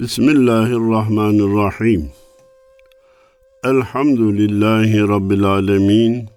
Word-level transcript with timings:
Bismillahirrahmanirrahim. 0.00 2.10
Elhamdülillahi 3.64 5.08
Rabbil 5.08 5.44
alemin. 5.44 6.28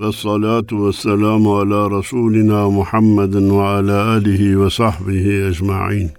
Ve 0.00 0.12
salatu 0.12 0.86
ve 0.86 0.92
selamu 0.92 1.58
ala 1.58 1.98
Resulina 1.98 2.70
Muhammedin 2.70 3.58
ve 3.58 3.62
ala 3.62 4.08
alihi 4.08 4.64
ve 4.64 4.70
sahbihi 4.70 5.44
ecma'in. 5.44 6.10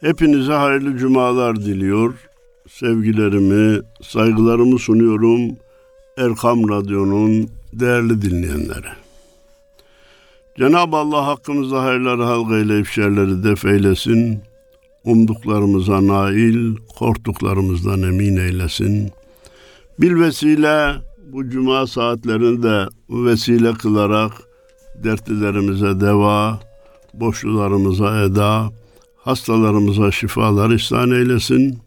Hepinize 0.00 0.52
hayırlı 0.52 0.96
cumalar 0.96 1.56
diliyor. 1.56 2.14
Sevgilerimi, 2.68 3.82
saygılarımı 4.02 4.78
sunuyorum 4.78 5.56
Erkam 6.18 6.68
Radyo'nun 6.68 7.48
değerli 7.72 8.22
dinleyenlere. 8.22 8.92
Cenab-ı 10.58 10.96
Allah 10.96 11.26
hakkımızda 11.26 11.82
hayırları 11.82 12.22
halgayla 12.22 12.78
ifşerleri 12.78 13.44
def 13.44 13.64
eylesin. 13.64 14.42
Umduklarımıza 15.04 16.06
nail, 16.06 16.76
korktuklarımızdan 16.98 18.02
emin 18.02 18.36
eylesin. 18.36 19.10
Bir 20.00 20.20
vesile 20.20 20.94
bu 21.32 21.50
cuma 21.50 21.86
saatlerini 21.86 22.62
de 22.62 22.86
vesile 23.10 23.72
kılarak 23.72 24.32
dertlilerimize 25.04 26.00
deva, 26.00 26.60
boşlularımıza 27.14 28.22
eda, 28.22 28.70
hastalarımıza 29.16 30.10
şifalar 30.10 30.70
ihsan 30.70 31.10
eylesin. 31.10 31.78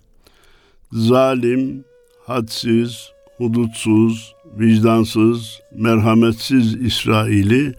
Zalim, 0.91 1.83
hadsiz, 2.25 3.09
hudutsuz, 3.37 4.35
vicdansız, 4.59 5.59
merhametsiz 5.77 6.73
İsrail'i 6.75 7.73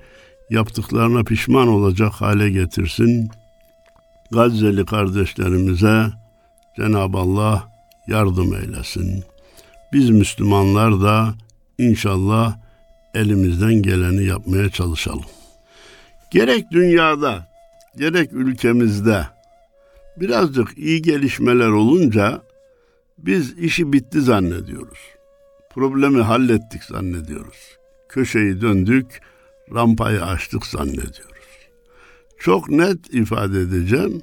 yaptıklarına 0.50 1.22
pişman 1.24 1.68
olacak 1.68 2.12
hale 2.12 2.50
getirsin. 2.50 3.28
Gazze'li 4.30 4.84
kardeşlerimize 4.84 6.06
Cenab-ı 6.76 7.18
Allah 7.18 7.68
yardım 8.06 8.54
eylesin. 8.54 9.24
Biz 9.92 10.10
Müslümanlar 10.10 11.00
da 11.00 11.34
inşallah 11.78 12.56
elimizden 13.14 13.74
geleni 13.74 14.24
yapmaya 14.24 14.70
çalışalım. 14.70 15.24
Gerek 16.30 16.70
dünyada, 16.70 17.48
gerek 17.96 18.32
ülkemizde 18.32 19.26
birazcık 20.16 20.78
iyi 20.78 21.02
gelişmeler 21.02 21.68
olunca 21.68 22.42
biz 23.18 23.58
işi 23.58 23.92
bitti 23.92 24.20
zannediyoruz. 24.20 24.98
Problemi 25.74 26.22
hallettik 26.22 26.84
zannediyoruz. 26.84 27.78
Köşeyi 28.08 28.60
döndük, 28.60 29.20
rampayı 29.74 30.24
açtık 30.24 30.66
zannediyoruz. 30.66 31.35
Çok 32.38 32.68
net 32.68 33.14
ifade 33.14 33.60
edeceğim. 33.60 34.22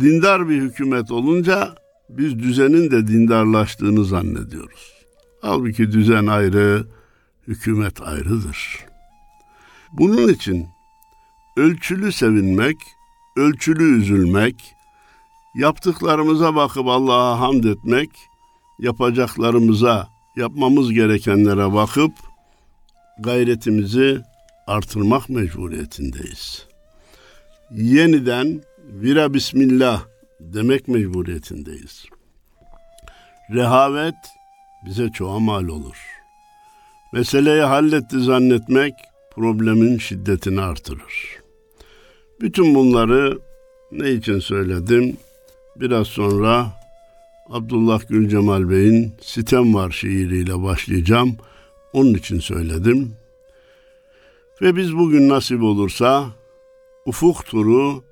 Dindar 0.00 0.48
bir 0.48 0.62
hükümet 0.62 1.10
olunca 1.10 1.74
biz 2.08 2.38
düzenin 2.38 2.90
de 2.90 3.06
dindarlaştığını 3.06 4.04
zannediyoruz. 4.04 4.92
Halbuki 5.42 5.92
düzen 5.92 6.26
ayrı, 6.26 6.86
hükümet 7.48 8.02
ayrıdır. 8.02 8.78
Bunun 9.92 10.28
için 10.28 10.66
ölçülü 11.56 12.12
sevinmek, 12.12 12.76
ölçülü 13.36 13.98
üzülmek, 13.98 14.54
yaptıklarımıza 15.54 16.54
bakıp 16.54 16.86
Allah'a 16.86 17.40
hamd 17.40 17.64
etmek, 17.64 18.10
yapacaklarımıza, 18.78 20.08
yapmamız 20.36 20.92
gerekenlere 20.92 21.72
bakıp 21.72 22.12
gayretimizi 23.18 24.20
artırmak 24.66 25.28
mecburiyetindeyiz. 25.28 26.69
Yeniden 27.70 28.62
vira 28.82 29.34
bismillah 29.34 30.04
demek 30.40 30.88
mecburiyetindeyiz. 30.88 32.04
Rehavet 33.50 34.14
bize 34.86 35.08
çoğa 35.08 35.38
mal 35.38 35.68
olur. 35.68 35.96
Meseleyi 37.12 37.62
halletti 37.62 38.20
zannetmek 38.20 38.94
problemin 39.34 39.98
şiddetini 39.98 40.60
artırır. 40.60 41.38
Bütün 42.40 42.74
bunları 42.74 43.38
ne 43.92 44.10
için 44.10 44.38
söyledim? 44.38 45.16
Biraz 45.76 46.06
sonra 46.06 46.66
Abdullah 47.50 48.08
Gül 48.08 48.28
Cemal 48.28 48.70
Bey'in 48.70 49.12
Sitem 49.20 49.74
Var 49.74 49.90
şiiriyle 49.90 50.62
başlayacağım. 50.62 51.36
Onun 51.92 52.14
için 52.14 52.40
söyledim. 52.40 53.12
Ve 54.62 54.76
biz 54.76 54.96
bugün 54.96 55.28
nasip 55.28 55.62
olursa 55.62 56.39
Ufuk 57.10 57.46
Turu 57.46 58.04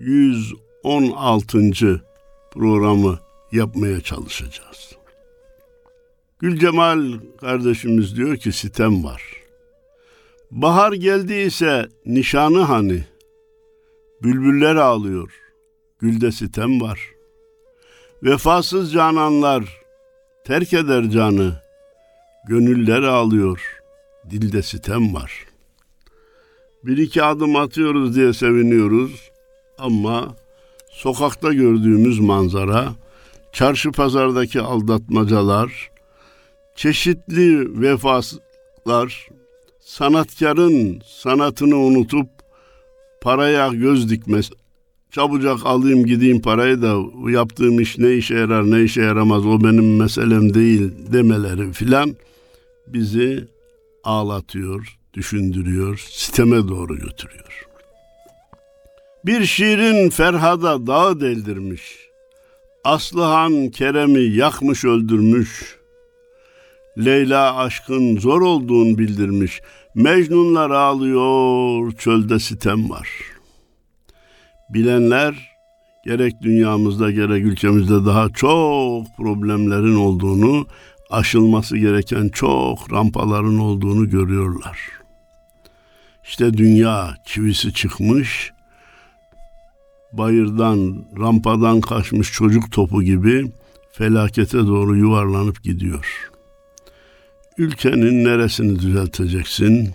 116. 0.00 2.02
programı 2.50 3.18
yapmaya 3.52 4.00
çalışacağız. 4.00 4.96
Gül 6.38 6.58
Cemal 6.58 7.12
kardeşimiz 7.40 8.16
diyor 8.16 8.36
ki 8.36 8.52
sitem 8.52 9.04
var. 9.04 9.22
Bahar 10.50 10.92
geldiyse 10.92 11.88
nişanı 12.06 12.62
hani, 12.62 13.04
bülbüller 14.22 14.76
ağlıyor, 14.76 15.32
gülde 15.98 16.32
sitem 16.32 16.80
var. 16.80 17.00
Vefasız 18.22 18.92
cananlar 18.92 19.80
terk 20.44 20.72
eder 20.72 21.10
canı, 21.10 21.62
gönüller 22.48 23.02
ağlıyor, 23.02 23.80
dilde 24.30 24.62
sitem 24.62 25.14
var. 25.14 25.47
Bir 26.84 26.96
iki 26.96 27.22
adım 27.22 27.56
atıyoruz 27.56 28.16
diye 28.16 28.32
seviniyoruz. 28.32 29.30
Ama 29.78 30.36
sokakta 30.90 31.52
gördüğümüz 31.52 32.20
manzara, 32.20 32.94
çarşı 33.52 33.92
pazardaki 33.92 34.60
aldatmacalar, 34.60 35.90
çeşitli 36.76 37.80
vefaslar, 37.80 39.28
sanatkarın 39.80 41.02
sanatını 41.06 41.76
unutup 41.76 42.28
paraya 43.20 43.68
göz 43.68 44.10
dikmesi, 44.10 44.54
çabucak 45.10 45.66
alayım 45.66 46.06
gideyim 46.06 46.42
parayı 46.42 46.82
da 46.82 46.96
yaptığım 47.30 47.80
iş 47.80 47.98
ne 47.98 48.14
işe 48.14 48.34
yarar 48.34 48.70
ne 48.70 48.82
işe 48.82 49.02
yaramaz 49.02 49.46
o 49.46 49.60
benim 49.60 49.96
meselem 49.96 50.54
değil 50.54 50.92
demeleri 51.12 51.72
filan 51.72 52.16
bizi 52.86 53.48
ağlatıyor, 54.04 54.97
düşündürüyor, 55.14 56.06
siteme 56.10 56.68
doğru 56.68 56.96
götürüyor. 56.96 57.66
Bir 59.26 59.44
şiirin 59.44 60.10
Ferhada 60.10 60.86
dağ 60.86 61.20
deldirmiş, 61.20 61.82
Aslıhan 62.84 63.68
Kerem'i 63.68 64.20
yakmış 64.20 64.84
öldürmüş, 64.84 65.78
Leyla 66.98 67.56
aşkın 67.56 68.18
zor 68.18 68.40
olduğunu 68.40 68.98
bildirmiş, 68.98 69.60
Mecnunlar 69.94 70.70
ağlıyor, 70.70 71.92
çölde 71.92 72.38
sitem 72.38 72.90
var. 72.90 73.08
Bilenler 74.70 75.48
gerek 76.04 76.34
dünyamızda 76.42 77.10
gerek 77.10 77.44
ülkemizde 77.44 78.06
daha 78.06 78.28
çok 78.28 79.06
problemlerin 79.16 79.96
olduğunu, 79.96 80.66
aşılması 81.10 81.76
gereken 81.76 82.28
çok 82.28 82.92
rampaların 82.92 83.58
olduğunu 83.58 84.10
görüyorlar. 84.10 84.97
İşte 86.28 86.54
dünya 86.54 87.16
çivisi 87.24 87.72
çıkmış, 87.72 88.52
bayırdan, 90.12 91.04
rampadan 91.18 91.80
kaçmış 91.80 92.32
çocuk 92.32 92.72
topu 92.72 93.02
gibi 93.02 93.52
felakete 93.92 94.58
doğru 94.58 94.96
yuvarlanıp 94.96 95.62
gidiyor. 95.62 96.30
Ülkenin 97.58 98.24
neresini 98.24 98.78
düzelteceksin? 98.78 99.90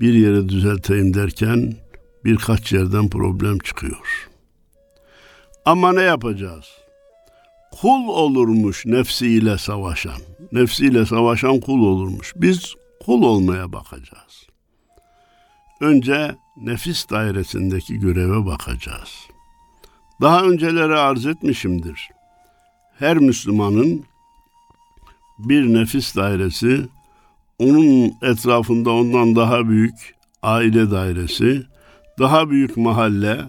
Bir 0.00 0.14
yere 0.14 0.48
düzelteyim 0.48 1.14
derken 1.14 1.74
birkaç 2.24 2.72
yerden 2.72 3.08
problem 3.10 3.58
çıkıyor. 3.58 4.28
Ama 5.64 5.92
ne 5.92 6.02
yapacağız? 6.02 6.66
Kul 7.70 8.08
olurmuş 8.08 8.86
nefsiyle 8.86 9.58
savaşan. 9.58 10.20
Nefsiyle 10.52 11.06
savaşan 11.06 11.60
kul 11.60 11.86
olurmuş. 11.86 12.32
Biz 12.36 12.74
kul 13.00 13.22
olmaya 13.22 13.72
bakacağız. 13.72 14.47
Önce 15.80 16.36
nefis 16.56 17.10
dairesindeki 17.10 17.98
göreve 18.00 18.46
bakacağız. 18.46 19.28
Daha 20.20 20.42
önceleri 20.42 20.94
arz 20.94 21.26
etmişimdir. 21.26 22.08
Her 22.98 23.18
Müslümanın 23.18 24.04
bir 25.38 25.74
nefis 25.74 26.16
dairesi, 26.16 26.88
onun 27.58 28.12
etrafında 28.22 28.90
ondan 28.90 29.36
daha 29.36 29.68
büyük 29.68 30.14
aile 30.42 30.90
dairesi, 30.90 31.62
daha 32.18 32.50
büyük 32.50 32.76
mahalle, 32.76 33.40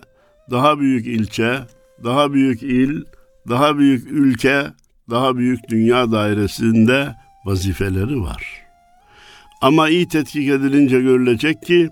daha 0.51 0.79
büyük 0.79 1.07
ilçe, 1.07 1.59
daha 2.03 2.33
büyük 2.33 2.63
il, 2.63 3.03
daha 3.49 3.77
büyük 3.77 4.11
ülke, 4.11 4.67
daha 5.09 5.37
büyük 5.37 5.69
dünya 5.69 6.11
dairesinde 6.11 7.15
vazifeleri 7.45 8.21
var. 8.21 8.43
Ama 9.61 9.89
iyi 9.89 10.07
tetkik 10.07 10.49
edilince 10.49 11.01
görülecek 11.01 11.63
ki 11.63 11.89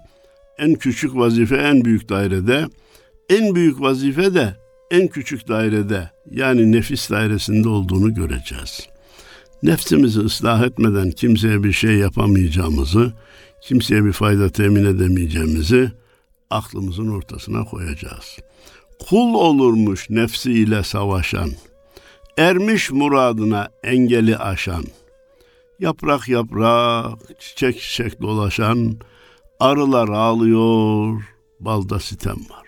en 0.59 0.73
küçük 0.73 1.15
vazife 1.15 1.55
en 1.55 1.85
büyük 1.85 2.09
dairede, 2.09 2.67
en 3.29 3.55
büyük 3.55 3.81
vazife 3.81 4.33
de 4.33 4.55
en 4.91 5.07
küçük 5.07 5.47
dairede 5.47 6.11
yani 6.31 6.71
nefis 6.71 7.09
dairesinde 7.09 7.69
olduğunu 7.69 8.13
göreceğiz. 8.13 8.87
Nefsimizi 9.63 10.19
ıslah 10.19 10.63
etmeden 10.63 11.11
kimseye 11.11 11.63
bir 11.63 11.71
şey 11.71 11.95
yapamayacağımızı, 11.95 13.13
kimseye 13.61 14.05
bir 14.05 14.11
fayda 14.11 14.49
temin 14.49 14.85
edemeyeceğimizi 14.85 15.91
aklımızın 16.49 17.07
ortasına 17.07 17.63
koyacağız. 17.63 18.37
Kul 19.09 19.33
olurmuş 19.33 20.09
nefsiyle 20.09 20.83
savaşan, 20.83 21.49
ermiş 22.37 22.91
muradına 22.91 23.69
engeli 23.83 24.37
aşan, 24.37 24.83
yaprak 25.79 26.29
yaprak, 26.29 27.39
çiçek 27.39 27.81
çiçek 27.81 28.21
dolaşan, 28.21 28.97
arılar 29.59 30.09
ağlıyor, 30.09 31.23
balda 31.59 31.99
sitem 31.99 32.35
var. 32.35 32.67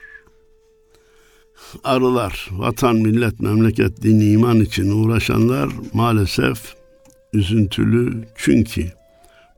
Arılar, 1.84 2.48
vatan, 2.52 2.96
millet, 2.96 3.40
memleket, 3.40 4.02
din, 4.02 4.34
iman 4.34 4.60
için 4.60 4.92
uğraşanlar 4.92 5.70
maalesef 5.94 6.76
üzüntülü 7.34 8.28
çünkü 8.36 8.92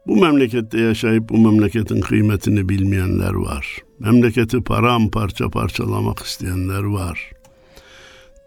bu 0.07 0.15
memlekette 0.15 0.79
yaşayıp 0.79 1.29
bu 1.29 1.37
memleketin 1.37 2.01
kıymetini 2.01 2.69
bilmeyenler 2.69 3.33
var. 3.33 3.77
Memleketi 3.99 4.61
paramparça 4.61 5.49
parçalamak 5.49 6.19
isteyenler 6.19 6.83
var. 6.83 7.31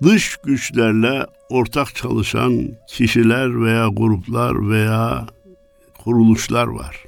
Dış 0.03 0.37
güçlerle 0.37 1.27
ortak 1.51 1.95
çalışan 1.95 2.69
kişiler 2.89 3.65
veya 3.65 3.89
gruplar 3.89 4.71
veya 4.71 5.27
kuruluşlar 6.05 6.67
var. 6.67 7.04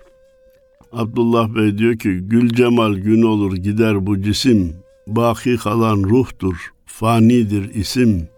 Abdullah 0.97 1.55
Bey 1.55 1.79
diyor 1.79 1.99
ki 1.99 2.19
gül 2.21 2.51
cemal 2.51 2.95
gün 2.95 3.23
olur 3.23 3.57
gider 3.57 4.07
bu 4.07 4.23
cisim 4.23 4.77
baki 5.07 5.57
kalan 5.57 6.03
ruhtur 6.03 6.73
fanidir 6.87 7.75
isim 7.75 8.29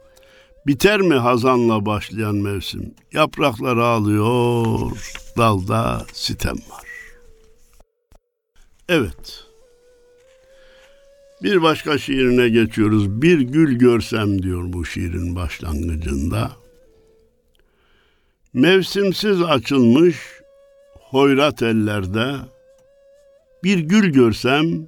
Biter 0.69 1.01
mi 1.01 1.15
hazanla 1.15 1.87
başlayan 1.87 2.35
mevsim? 2.35 2.95
Yapraklar 3.13 3.77
ağlıyor, 3.77 4.91
dalda 5.37 6.07
sitem 6.13 6.57
var. 6.57 6.87
Evet. 8.89 9.45
Bir 11.43 11.63
başka 11.63 11.99
şiirine 11.99 12.49
geçiyoruz. 12.49 13.23
Bir 13.23 13.41
gül 13.41 13.79
görsem 13.79 14.43
diyor 14.43 14.73
bu 14.73 14.85
şiirin 14.85 15.37
başlangıcında. 15.37 16.53
Mevsimsiz 18.55 19.43
açılmış 19.43 20.17
hoyrat 21.11 21.63
ellerde 21.63 22.35
bir 23.65 23.79
gül 23.79 24.13
görsem 24.13 24.87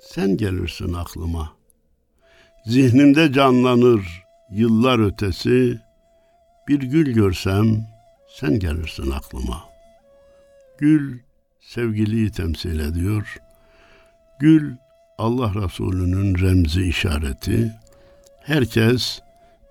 sen 0.00 0.36
gelirsin 0.36 0.92
aklıma. 0.92 1.52
Zihnimde 2.66 3.32
canlanır 3.32 4.24
yıllar 4.50 5.06
ötesi 5.06 5.80
bir 6.68 6.80
gül 6.80 7.12
görsem 7.12 7.86
sen 8.28 8.58
gelirsin 8.58 9.10
aklıma. 9.10 9.64
Gül 10.78 11.18
sevgiliyi 11.60 12.30
temsil 12.30 12.80
ediyor. 12.80 13.36
Gül 14.40 14.76
Allah 15.18 15.54
Resulü'nün 15.54 16.38
remzi 16.38 16.82
işareti. 16.82 17.72
Herkes 18.42 19.20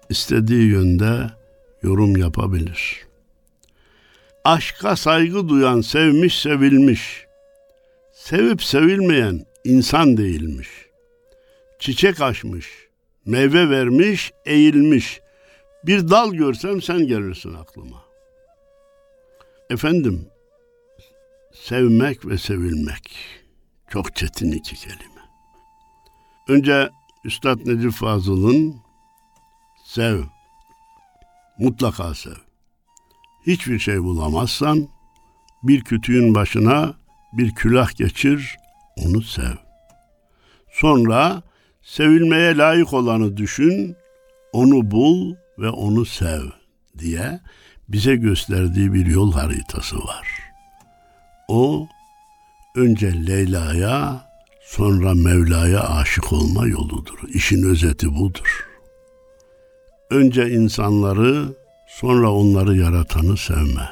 istediği 0.09 0.71
yönde 0.71 1.31
yorum 1.83 2.17
yapabilir. 2.17 3.05
Aşka 4.45 4.95
saygı 4.95 5.49
duyan 5.49 5.81
sevmiş 5.81 6.41
sevilmiş. 6.41 7.25
Sevip 8.13 8.63
sevilmeyen 8.63 9.45
insan 9.63 10.17
değilmiş. 10.17 10.69
Çiçek 11.79 12.21
açmış, 12.21 12.67
meyve 13.25 13.69
vermiş, 13.69 14.31
eğilmiş. 14.45 15.21
Bir 15.85 16.09
dal 16.09 16.33
görsem 16.33 16.81
sen 16.81 17.07
gelirsin 17.07 17.53
aklıma. 17.53 18.03
Efendim, 19.69 20.27
sevmek 21.53 22.25
ve 22.25 22.37
sevilmek 22.37 23.17
çok 23.89 24.15
çetin 24.15 24.51
iki 24.51 24.75
kelime. 24.75 25.21
Önce 26.47 26.89
Üstad 27.23 27.59
Necip 27.65 27.91
Fazıl'ın 27.91 28.75
sev, 29.85 30.21
mutlaka 31.59 32.15
sev. 32.15 32.44
Hiçbir 33.47 33.79
şey 33.79 34.03
bulamazsan 34.03 34.87
bir 35.63 35.81
kütüğün 35.81 36.35
başına 36.35 36.93
bir 37.33 37.55
külah 37.55 37.95
geçir, 37.95 38.57
onu 39.05 39.21
sev. 39.21 39.55
Sonra 40.71 41.43
sevilmeye 41.81 42.57
layık 42.57 42.93
olanı 42.93 43.37
düşün, 43.37 43.95
onu 44.53 44.91
bul 44.91 45.35
ve 45.59 45.69
onu 45.69 46.05
sev 46.05 46.41
diye 46.97 47.39
bize 47.89 48.15
gösterdiği 48.15 48.93
bir 48.93 49.05
yol 49.05 49.33
haritası 49.33 49.97
var. 49.97 50.27
O 51.47 51.87
önce 52.75 53.27
Leyla'ya 53.27 54.25
sonra 54.65 55.13
Mevla'ya 55.13 55.89
aşık 55.89 56.33
olma 56.33 56.67
yoludur. 56.67 57.19
İşin 57.33 57.63
özeti 57.63 58.15
budur. 58.15 58.67
Önce 60.09 60.49
insanları 60.49 61.55
sonra 61.99 62.31
onları 62.31 62.77
yaratanı 62.77 63.37
sevme. 63.37 63.89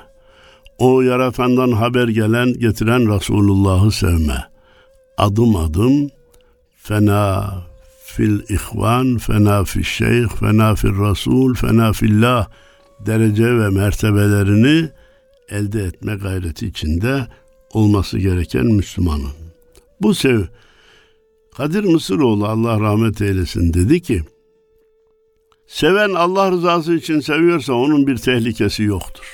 O 0.78 1.02
yaratandan 1.02 1.72
haber 1.72 2.08
gelen 2.08 2.54
getiren 2.54 3.16
Resulullah'ı 3.16 3.92
sevme. 3.92 4.44
Adım 5.18 5.56
adım 5.56 6.10
fena 6.78 7.54
fil 8.06 8.40
ihvan, 8.50 9.18
fena 9.18 9.64
fil 9.64 9.84
şeyh, 9.84 10.28
fena 10.28 10.76
fil 10.76 11.00
rasul, 11.00 11.54
fena 11.54 11.94
fillah 11.94 12.48
derece 13.06 13.58
ve 13.60 13.70
mertebelerini 13.70 14.90
elde 15.50 15.84
etme 15.84 16.16
gayreti 16.16 16.68
içinde 16.68 17.28
olması 17.74 18.18
gereken 18.20 18.66
Müslümanın. 18.66 19.32
Bu 20.02 20.16
sev 20.16 20.42
Kadir 21.58 21.84
Mısıroğlu 21.84 22.48
Allah 22.48 22.80
rahmet 22.80 23.22
eylesin 23.22 23.74
dedi 23.74 24.02
ki 24.02 24.24
Seven 25.74 26.14
Allah 26.14 26.52
rızası 26.52 26.94
için 26.94 27.20
seviyorsa 27.20 27.74
onun 27.74 28.08
bir 28.08 28.18
tehlikesi 28.18 28.84
yoktur. 28.84 29.25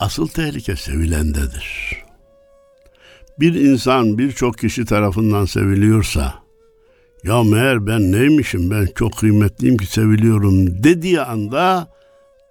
Asıl 0.00 0.28
tehlike 0.28 0.76
sevilendedir. 0.76 1.96
Bir 3.40 3.54
insan 3.54 4.18
birçok 4.18 4.58
kişi 4.58 4.84
tarafından 4.84 5.44
seviliyorsa 5.44 6.34
ya 7.24 7.42
meğer 7.42 7.86
ben 7.86 8.12
neymişim 8.12 8.70
ben 8.70 8.88
çok 8.94 9.16
kıymetliyim 9.16 9.76
ki 9.76 9.86
seviliyorum 9.86 10.82
dediği 10.84 11.20
anda 11.20 11.88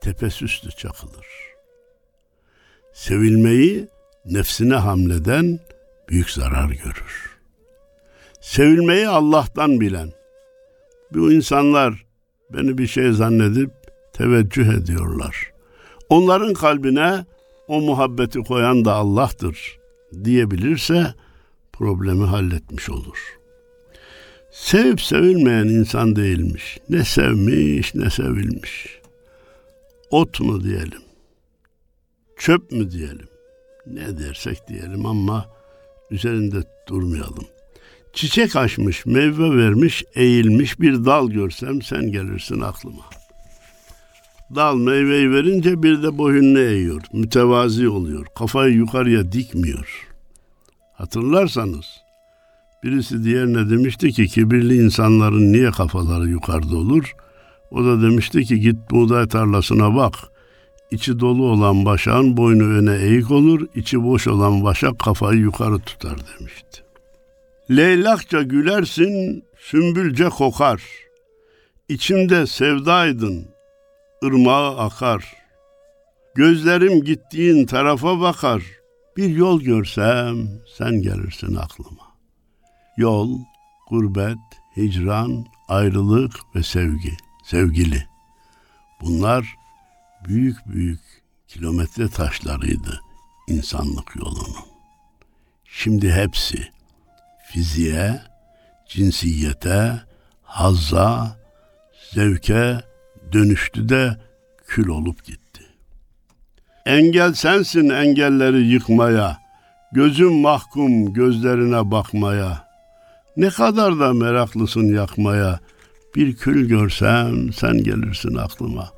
tepesüstü 0.02 0.72
çakılır. 0.72 1.28
Sevilmeyi 2.94 3.88
nefsine 4.26 4.76
hamleden 4.76 5.60
büyük 6.10 6.30
zarar 6.30 6.70
görür. 6.70 7.40
Sevilmeyi 8.42 9.08
Allah'tan 9.08 9.80
bilen 9.80 10.12
bu 11.14 11.34
insanlar 11.34 12.11
beni 12.54 12.78
bir 12.78 12.88
şey 12.88 13.12
zannedip 13.12 13.72
teveccüh 14.14 14.68
ediyorlar. 14.68 15.52
Onların 16.10 16.54
kalbine 16.54 17.26
o 17.68 17.82
muhabbeti 17.82 18.40
koyan 18.40 18.86
da 18.86 18.94
Allah'tır 18.94 19.80
diyebilirse 20.24 21.14
problemi 21.74 22.26
halletmiş 22.26 22.90
olur.'' 22.90 23.42
Sevip 24.52 25.02
sevilmeyen 25.02 25.66
insan 25.66 26.16
değilmiş. 26.16 26.80
Ne 26.90 27.06
sevmiş 27.06 27.96
ne 27.96 28.10
sevilmiş. 28.10 29.00
Ot 30.10 30.40
mu 30.40 30.64
diyelim? 30.64 31.02
Çöp 32.38 32.72
mü 32.72 32.92
diyelim? 32.92 33.28
Ne 33.88 34.20
dersek 34.20 34.68
diyelim 34.68 35.06
ama 35.06 35.46
üzerinde 36.12 36.58
durmayalım. 36.88 37.48
Çiçek 38.14 38.56
açmış, 38.56 39.06
meyve 39.06 39.58
vermiş, 39.58 40.04
eğilmiş 40.16 40.80
bir 40.80 41.06
dal 41.06 41.30
görsem 41.30 41.82
sen 41.82 42.12
gelirsin 42.12 42.62
aklıma. 42.62 43.04
Dal 44.56 44.76
meyveyi 44.76 45.32
verince 45.32 45.84
bir 45.84 46.04
de 46.04 46.18
boyunlu 46.18 46.60
eğiyor, 46.60 47.02
mütevazi 47.14 47.90
oluyor, 47.90 48.26
kafayı 48.36 48.74
yukarıya 48.74 49.32
dikmiyor. 49.32 50.08
Hatırlarsanız 50.94 51.86
Birisi 52.84 53.24
diğerine 53.24 53.70
demişti 53.70 54.12
ki 54.12 54.28
kibirli 54.28 54.84
insanların 54.84 55.54
niye 55.54 55.72
kafaları 55.72 56.30
yukarıda 56.30 56.78
olur? 56.78 57.16
O 57.72 57.86
da 57.86 58.02
demişti 58.02 58.44
ki 58.46 58.60
git 58.60 58.76
buğday 58.92 59.28
tarlasına 59.28 59.96
bak. 59.96 60.14
İçi 60.92 61.20
dolu 61.20 61.46
olan 61.46 61.86
başağın 61.86 62.38
boynu 62.38 62.64
öne 62.64 62.96
eğik 62.96 63.32
olur, 63.32 63.68
içi 63.76 64.04
boş 64.04 64.28
olan 64.28 64.64
başak 64.64 65.00
kafayı 65.00 65.40
yukarı 65.40 65.80
tutar 65.80 66.16
demişti. 66.18 66.81
Leylakça 67.70 68.42
gülersin, 68.42 69.44
sümbülce 69.58 70.30
kokar. 70.30 70.84
İçimde 71.90 72.48
sevdaydın, 72.48 73.48
ırmağı 74.24 74.80
akar. 74.80 75.34
Gözlerim 76.36 77.04
gittiğin 77.04 77.66
tarafa 77.66 78.20
bakar. 78.20 78.64
Bir 79.18 79.30
yol 79.30 79.62
görsem 79.62 80.50
sen 80.78 81.02
gelirsin 81.02 81.56
aklıma. 81.56 82.16
Yol, 82.98 83.40
gurbet, 83.90 84.38
hicran, 84.78 85.46
ayrılık 85.68 86.34
ve 86.56 86.64
sevgi, 86.64 87.18
sevgili. 87.46 88.06
Bunlar 89.02 89.56
büyük 90.28 90.58
büyük 90.66 91.02
kilometre 91.48 92.10
taşlarıydı 92.10 93.02
insanlık 93.48 94.16
yolunun. 94.16 94.66
Şimdi 95.66 96.12
hepsi 96.12 96.72
fiziğe, 97.54 98.22
cinsiyete, 98.88 100.02
hazza, 100.44 101.38
zevke 102.14 102.78
dönüştü 103.32 103.90
de 103.90 104.18
kül 104.68 104.88
olup 104.88 105.26
gitti. 105.26 105.64
Engel 106.86 107.34
sensin 107.34 107.90
engelleri 107.90 108.68
yıkmaya, 108.68 109.38
gözüm 109.92 110.34
mahkum 110.34 111.14
gözlerine 111.14 111.92
bakmaya. 111.92 112.68
Ne 113.38 113.50
kadar 113.50 114.00
da 114.00 114.14
meraklısın 114.14 114.94
yakmaya, 114.94 115.60
bir 116.16 116.36
kül 116.36 116.68
görsem 116.68 117.54
sen 117.54 117.84
gelirsin 117.84 118.36
aklıma. 118.36 118.92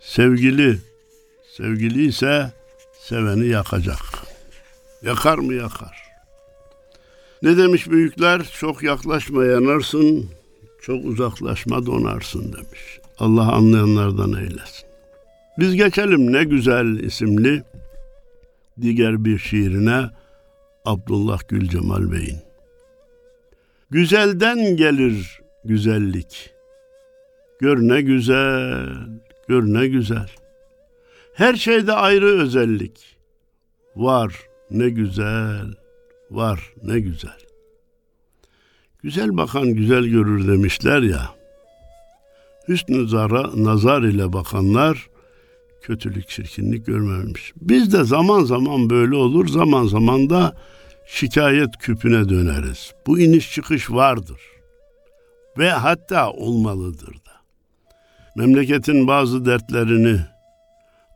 Sevgili, 0.00 0.78
sevgili 1.56 2.06
ise 2.06 2.52
seveni 3.00 3.46
yakacak. 3.46 4.02
Yakar 5.02 5.38
mı 5.38 5.54
yakar. 5.54 6.05
Ne 7.46 7.56
demiş 7.56 7.90
büyükler? 7.90 8.42
Çok 8.60 8.82
yaklaşma 8.82 9.44
yanarsın, 9.44 10.26
çok 10.82 11.04
uzaklaşma 11.04 11.86
donarsın 11.86 12.52
demiş. 12.52 13.00
Allah 13.18 13.52
anlayanlardan 13.52 14.32
eylesin. 14.32 14.88
Biz 15.58 15.74
geçelim 15.74 16.32
ne 16.32 16.44
güzel 16.44 16.98
isimli 16.98 17.62
diğer 18.80 19.24
bir 19.24 19.38
şiirine 19.38 20.10
Abdullah 20.84 21.40
Gül 21.48 21.68
Cemal 21.68 22.12
Bey'in. 22.12 22.38
Güzelden 23.90 24.76
gelir 24.76 25.40
güzellik. 25.64 26.50
Gör 27.60 27.78
ne 27.78 28.02
güzel, 28.02 28.88
gör 29.48 29.62
ne 29.62 29.86
güzel. 29.86 30.30
Her 31.34 31.54
şeyde 31.54 31.92
ayrı 31.92 32.26
özellik. 32.26 33.16
Var 33.96 34.40
ne 34.70 34.88
güzel, 34.88 35.85
var 36.30 36.72
ne 36.82 37.00
güzel. 37.00 37.38
Güzel 39.02 39.36
bakan 39.36 39.68
güzel 39.68 40.04
görür 40.04 40.48
demişler 40.48 41.02
ya. 41.02 41.30
Hüsnü 42.68 43.08
zara, 43.08 43.64
nazar 43.64 44.02
ile 44.02 44.32
bakanlar 44.32 45.08
kötülük, 45.82 46.28
çirkinlik 46.28 46.86
görmemiş. 46.86 47.52
Biz 47.56 47.92
de 47.92 48.04
zaman 48.04 48.44
zaman 48.44 48.90
böyle 48.90 49.14
olur, 49.14 49.48
zaman 49.48 49.86
zaman 49.86 50.30
da 50.30 50.56
şikayet 51.06 51.78
küpüne 51.78 52.28
döneriz. 52.28 52.94
Bu 53.06 53.18
iniş 53.18 53.54
çıkış 53.54 53.90
vardır. 53.90 54.40
Ve 55.58 55.70
hatta 55.70 56.30
olmalıdır 56.30 57.14
da. 57.14 57.32
Memleketin 58.36 59.08
bazı 59.08 59.46
dertlerini, 59.46 60.20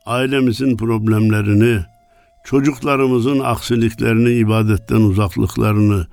ailemizin 0.07 0.77
problemlerini, 0.77 1.85
çocuklarımızın 2.45 3.41
aksiliklerini, 3.41 4.33
ibadetten 4.33 5.01
uzaklıklarını 5.01 6.07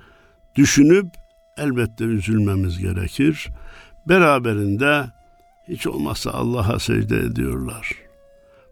düşünüp 0.56 1.06
elbette 1.58 2.04
üzülmemiz 2.04 2.78
gerekir. 2.78 3.48
Beraberinde 4.10 5.06
hiç 5.68 5.88
olmazsa 5.88 6.32
Allah'a 6.32 6.80
secde 6.80 7.20
ediyorlar. 7.20 7.96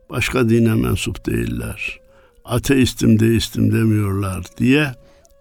Başka 0.10 0.50
dine 0.50 0.74
mensup 0.76 1.26
değiller. 1.26 2.00
Ateistim 2.46 3.20
deistim 3.20 3.72
demiyorlar 3.72 4.44
diye 4.58 4.92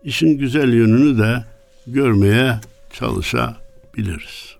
işin 0.04 0.38
güzel 0.38 0.72
yönünü 0.72 1.18
de 1.18 1.44
görmeye 1.86 2.60
çalışabiliriz. 2.92 4.56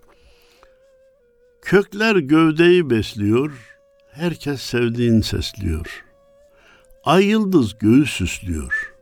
Kökler 1.63 2.17
gövdeyi 2.17 2.91
besliyor, 2.91 3.53
herkes 4.13 4.63
sevdiğin 4.63 5.21
sesliyor. 5.21 6.04
Ay 7.05 7.25
yıldız 7.25 7.79
göğü 7.79 8.07
süslüyor. 8.07 8.93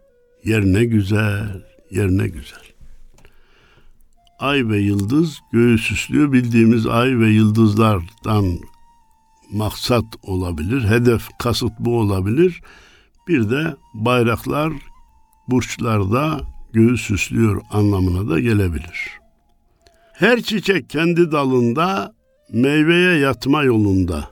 Yer 0.44 0.64
ne 0.64 0.84
güzel, 0.84 1.62
yer 1.90 2.08
ne 2.08 2.28
güzel. 2.28 2.62
Ay 4.38 4.68
ve 4.68 4.78
yıldız 4.78 5.38
göğü 5.52 5.78
süslüyor. 5.78 6.32
Bildiğimiz 6.32 6.86
ay 6.86 7.18
ve 7.18 7.28
yıldızlardan 7.28 8.58
maksat 9.52 10.04
olabilir, 10.22 10.84
hedef, 10.84 11.28
kasıt 11.38 11.72
bu 11.78 11.98
olabilir. 11.98 12.62
Bir 13.28 13.50
de 13.50 13.76
bayraklar 13.94 14.72
burçlarda 15.48 16.40
göğü 16.72 16.98
süslüyor 16.98 17.62
anlamına 17.70 18.30
da 18.30 18.40
gelebilir. 18.40 19.10
Her 20.12 20.40
çiçek 20.40 20.90
kendi 20.90 21.32
dalında, 21.32 22.14
meyveye 22.52 23.18
yatma 23.18 23.62
yolunda. 23.62 24.30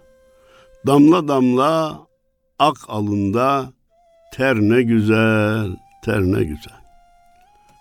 Damla 0.87 1.29
damla 1.29 2.00
ak 2.61 2.76
alında, 2.88 3.73
ter 4.33 4.57
ne 4.57 4.83
güzel, 4.83 5.76
ter 6.05 6.21
ne 6.21 6.45
güzel. 6.45 6.81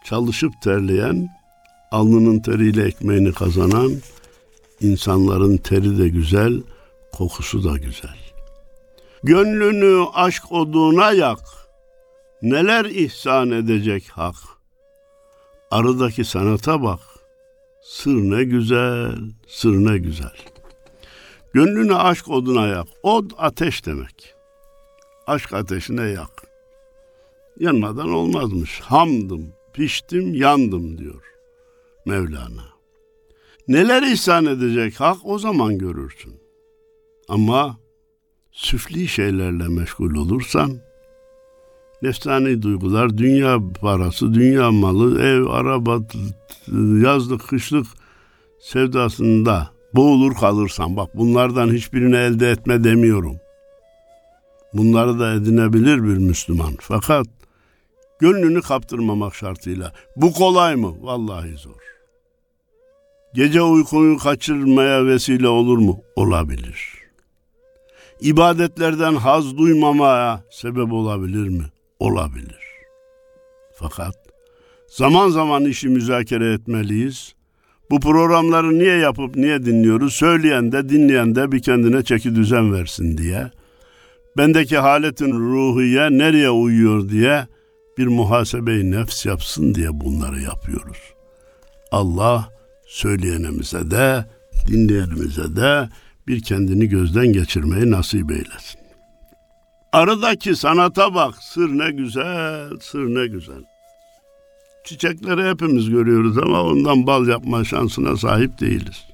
Çalışıp 0.03 0.62
terleyen, 0.62 1.29
alnının 1.91 2.39
teriyle 2.39 2.83
ekmeğini 2.83 3.33
kazanan, 3.33 3.91
insanların 4.81 5.57
teri 5.57 5.98
de 5.98 6.09
güzel, 6.09 6.62
kokusu 7.13 7.63
da 7.63 7.77
güzel. 7.77 8.17
Gönlünü 9.24 10.05
aşk 10.13 10.51
oduna 10.51 11.12
yak, 11.12 11.39
neler 12.41 12.86
ihsan 12.86 13.51
edecek 13.51 14.09
hak. 14.09 14.36
Arıdaki 15.71 16.25
sanata 16.25 16.83
bak, 16.83 17.00
sır 17.83 18.15
ne 18.15 18.43
güzel, 18.43 19.15
sır 19.48 19.74
ne 19.74 19.98
güzel. 19.98 20.38
Gönlünü 21.53 21.95
aşk 21.95 22.29
oduna 22.29 22.67
yak, 22.67 22.88
od 23.03 23.31
ateş 23.38 23.86
demek. 23.86 24.38
Aşk 25.29 25.53
ateşine 25.53 26.01
yak. 26.01 26.43
Yanmadan 27.59 28.09
olmazmış. 28.09 28.79
Hamdım, 28.79 29.53
piştim, 29.74 30.33
yandım 30.33 30.98
diyor 30.98 31.24
Mevlana. 32.05 32.65
Neler 33.67 34.03
ihsan 34.03 34.45
edecek 34.45 35.00
hak 35.00 35.17
o 35.24 35.39
zaman 35.39 35.77
görürsün. 35.77 36.33
Ama 37.27 37.77
süfli 38.51 39.07
şeylerle 39.07 39.67
meşgul 39.67 40.15
olursan, 40.15 40.77
nefsani 42.01 42.62
duygular, 42.62 43.17
dünya 43.17 43.59
parası, 43.81 44.33
dünya 44.33 44.71
malı, 44.71 45.21
ev, 45.21 45.45
araba, 45.45 46.00
yazlık, 47.03 47.48
kışlık 47.48 47.86
sevdasında 48.59 49.69
boğulur 49.95 50.36
kalırsan, 50.36 50.98
bak 50.98 51.17
bunlardan 51.17 51.74
hiçbirini 51.74 52.15
elde 52.15 52.51
etme 52.51 52.83
demiyorum. 52.83 53.39
Bunları 54.73 55.19
da 55.19 55.33
edinebilir 55.33 56.03
bir 56.03 56.17
Müslüman. 56.17 56.73
Fakat 56.79 57.27
gönlünü 58.19 58.61
kaptırmamak 58.61 59.35
şartıyla. 59.35 59.93
Bu 60.15 60.33
kolay 60.33 60.75
mı? 60.75 60.95
Vallahi 61.01 61.57
zor. 61.57 61.81
Gece 63.33 63.61
uykuyu 63.61 64.17
kaçırmaya 64.17 65.05
vesile 65.05 65.47
olur 65.47 65.77
mu? 65.77 66.01
Olabilir 66.15 66.99
ibadetlerden 68.21 69.15
haz 69.15 69.57
duymamaya 69.57 70.43
sebep 70.51 70.93
olabilir 70.93 71.47
mi? 71.47 71.63
Olabilir. 71.99 72.59
Fakat 73.75 74.15
zaman 74.88 75.29
zaman 75.29 75.65
işi 75.65 75.89
müzakere 75.89 76.53
etmeliyiz. 76.53 77.35
Bu 77.91 77.99
programları 77.99 78.79
niye 78.79 78.97
yapıp 78.97 79.35
niye 79.35 79.65
dinliyoruz? 79.65 80.13
Söyleyen 80.13 80.71
de 80.71 80.89
dinleyen 80.89 81.35
de 81.35 81.51
bir 81.51 81.61
kendine 81.61 82.03
çeki 82.03 82.35
düzen 82.35 82.73
versin 82.73 83.17
diye. 83.17 83.51
Bendeki 84.38 84.77
haletin 84.77 85.31
ruhiye 85.31 86.09
nereye 86.09 86.50
uyuyor 86.50 87.09
diye 87.09 87.48
bir 87.98 88.07
muhasebe-i 88.07 88.91
nefs 88.91 89.25
yapsın 89.25 89.75
diye 89.75 90.01
bunları 90.01 90.41
yapıyoruz. 90.41 91.13
Allah 91.91 92.50
söyleyenimize 92.88 93.91
de 93.91 94.25
dinleyenimize 94.67 95.55
de 95.55 95.89
bir 96.27 96.43
kendini 96.43 96.89
gözden 96.89 97.33
geçirmeyi 97.33 97.91
nasip 97.91 98.31
eylesin. 98.31 98.79
Arıdaki 99.91 100.55
sanata 100.55 101.15
bak, 101.15 101.36
sır 101.41 101.69
ne 101.69 101.91
güzel, 101.91 102.79
sır 102.81 103.00
ne 103.00 103.27
güzel. 103.27 103.63
Çiçekleri 104.83 105.50
hepimiz 105.50 105.89
görüyoruz 105.89 106.38
ama 106.38 106.63
ondan 106.63 107.07
bal 107.07 107.27
yapma 107.27 107.63
şansına 107.63 108.17
sahip 108.17 108.59
değiliz. 108.59 109.05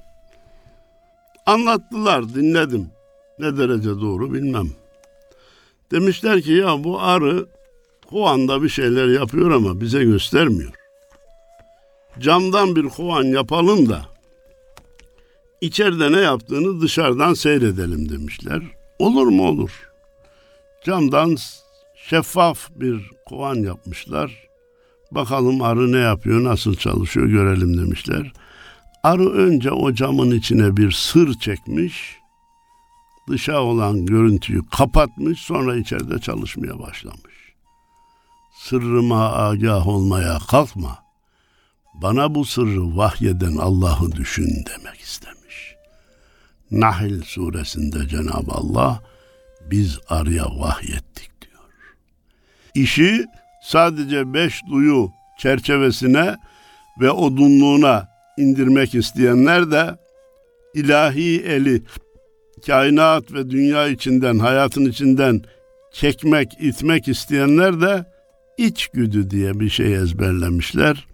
Anlattılar, 1.46 2.34
dinledim. 2.34 2.90
Ne 3.38 3.56
derece 3.56 3.88
doğru 3.90 4.32
bilmem. 4.34 4.66
Demişler 5.90 6.42
ki 6.42 6.52
ya 6.52 6.84
bu 6.84 7.00
arı 7.00 7.46
kovanda 8.10 8.62
bir 8.62 8.68
şeyler 8.68 9.08
yapıyor 9.08 9.50
ama 9.50 9.80
bize 9.80 10.04
göstermiyor. 10.04 10.72
Camdan 12.20 12.76
bir 12.76 12.88
kovan 12.88 13.24
yapalım 13.24 13.88
da 13.88 14.16
İçeride 15.60 16.12
ne 16.12 16.20
yaptığını 16.20 16.80
dışarıdan 16.80 17.34
seyredelim 17.34 18.08
demişler. 18.08 18.62
Olur 18.98 19.26
mu 19.26 19.48
olur. 19.48 19.90
Camdan 20.84 21.36
şeffaf 22.08 22.68
bir 22.76 23.10
kovan 23.26 23.54
yapmışlar. 23.54 24.48
Bakalım 25.10 25.62
arı 25.62 25.92
ne 25.92 25.98
yapıyor, 25.98 26.44
nasıl 26.44 26.74
çalışıyor 26.74 27.26
görelim 27.26 27.78
demişler. 27.78 28.32
Arı 29.02 29.30
önce 29.30 29.70
o 29.70 29.92
camın 29.92 30.30
içine 30.30 30.76
bir 30.76 30.90
sır 30.90 31.34
çekmiş, 31.34 32.16
dışa 33.28 33.62
olan 33.62 34.06
görüntüyü 34.06 34.62
kapatmış, 34.66 35.40
sonra 35.40 35.76
içeride 35.76 36.18
çalışmaya 36.18 36.78
başlamış. 36.78 37.36
Sırrıma 38.56 39.32
agah 39.32 39.86
olmaya 39.86 40.38
kalkma. 40.50 40.98
Bana 41.94 42.34
bu 42.34 42.44
sırrı 42.44 42.96
vahyeden 42.96 43.56
Allah'ı 43.56 44.12
düşün 44.12 44.64
demek 44.66 45.00
istemiş. 45.00 45.74
Nahl 46.70 47.22
suresinde 47.22 48.08
Cenab-ı 48.08 48.52
Allah 48.52 49.02
biz 49.70 49.98
arıya 50.08 50.44
vahyettik 50.44 51.30
diyor. 51.40 51.62
İşi 52.74 53.26
sadece 53.62 54.34
beş 54.34 54.62
duyu 54.70 55.10
çerçevesine 55.38 56.36
ve 57.00 57.10
odunluğuna 57.10 58.08
indirmek 58.38 58.94
isteyenler 58.94 59.70
de 59.70 59.96
ilahi 60.74 61.42
eli 61.42 61.82
kainat 62.66 63.32
ve 63.32 63.50
dünya 63.50 63.88
içinden, 63.88 64.38
hayatın 64.38 64.84
içinden 64.84 65.42
çekmek, 65.92 66.48
itmek 66.60 67.08
isteyenler 67.08 67.80
de 67.80 68.06
içgüdü 68.58 69.30
diye 69.30 69.60
bir 69.60 69.68
şey 69.68 69.94
ezberlemişler. 69.94 71.06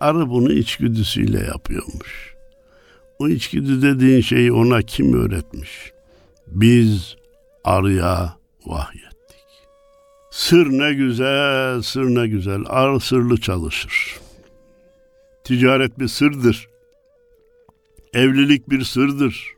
Arı 0.00 0.30
bunu 0.30 0.52
içgüdüsüyle 0.52 1.38
yapıyormuş. 1.38 2.34
O 3.18 3.28
içgüdü 3.28 3.82
dediğin 3.82 4.20
şeyi 4.20 4.52
ona 4.52 4.82
kim 4.82 5.14
öğretmiş? 5.14 5.92
Biz 6.46 7.16
arıya 7.64 8.36
vahyettik. 8.66 9.46
Sır 10.30 10.66
ne 10.66 10.94
güzel, 10.94 11.82
sır 11.82 12.04
ne 12.04 12.28
güzel. 12.28 12.60
Arı 12.66 13.00
sırlı 13.00 13.40
çalışır. 13.40 14.16
Ticaret 15.44 15.98
bir 15.98 16.08
sırdır. 16.08 16.68
Evlilik 18.14 18.70
bir 18.70 18.84
sırdır. 18.84 19.54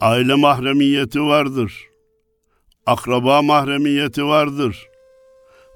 Aile 0.00 0.34
mahremiyeti 0.34 1.20
vardır. 1.20 1.88
Akraba 2.86 3.42
mahremiyeti 3.42 4.24
vardır. 4.24 4.88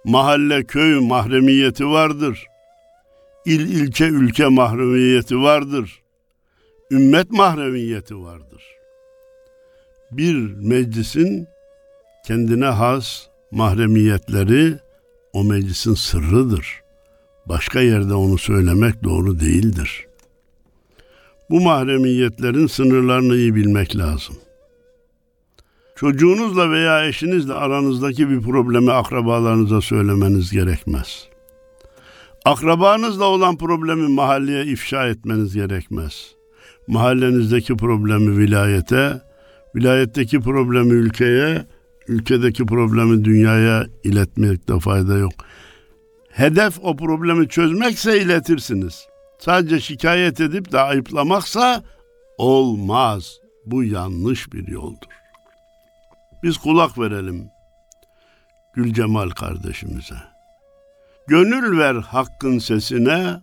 Mahalle 0.04 0.64
köy 0.64 1.00
mahremiyeti 1.00 1.86
vardır. 1.86 2.46
İl 3.46 3.60
ilçe 3.60 4.04
ülke 4.04 4.46
mahremiyeti 4.46 5.38
vardır. 5.38 6.02
Ümmet 6.90 7.30
mahremiyeti 7.30 8.22
vardır. 8.22 8.62
Bir 10.10 10.34
meclisin 10.54 11.48
kendine 12.26 12.66
has 12.66 13.26
mahremiyetleri 13.50 14.78
o 15.32 15.44
meclisin 15.44 15.94
sırrıdır. 15.94 16.80
Başka 17.46 17.80
yerde 17.80 18.14
onu 18.14 18.38
söylemek 18.38 19.04
doğru 19.04 19.40
değildir. 19.40 20.06
Bu 21.54 21.60
mahremiyetlerin 21.60 22.66
sınırlarını 22.66 23.36
iyi 23.36 23.54
bilmek 23.54 23.96
lazım. 23.96 24.36
Çocuğunuzla 25.96 26.70
veya 26.70 27.06
eşinizle 27.06 27.52
aranızdaki 27.52 28.30
bir 28.30 28.40
problemi 28.40 28.92
akrabalarınıza 28.92 29.80
söylemeniz 29.80 30.50
gerekmez. 30.50 31.28
Akrabanızla 32.44 33.24
olan 33.24 33.56
problemi 33.56 34.08
mahalleye 34.08 34.64
ifşa 34.64 35.06
etmeniz 35.06 35.54
gerekmez. 35.54 36.34
Mahallenizdeki 36.86 37.76
problemi 37.76 38.38
vilayete, 38.38 39.22
vilayetteki 39.74 40.40
problemi 40.40 40.92
ülkeye, 40.92 41.66
ülkedeki 42.08 42.66
problemi 42.66 43.24
dünyaya 43.24 43.86
iletmekte 44.04 44.78
fayda 44.78 45.16
yok. 45.16 45.32
Hedef 46.30 46.78
o 46.82 46.96
problemi 46.96 47.48
çözmekse 47.48 48.22
iletirsiniz. 48.22 49.13
Sadece 49.44 49.80
şikayet 49.80 50.40
edip 50.40 50.72
de 50.72 50.80
ayıplamaksa 50.80 51.82
olmaz. 52.38 53.38
Bu 53.66 53.84
yanlış 53.84 54.52
bir 54.52 54.68
yoldur. 54.68 55.08
Biz 56.42 56.56
kulak 56.56 56.98
verelim 56.98 57.50
Gül 58.74 58.94
Cemal 58.94 59.30
kardeşimize. 59.30 60.14
Gönül 61.28 61.78
ver 61.78 61.94
hakkın 61.94 62.58
sesine, 62.58 63.40